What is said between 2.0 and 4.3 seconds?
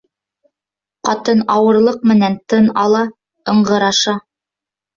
менән тын ала, ыңғыраша.